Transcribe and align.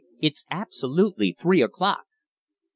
It's 0.19 0.45
absolutely 0.49 1.35
three 1.39 1.61
o'clock!" 1.61 2.07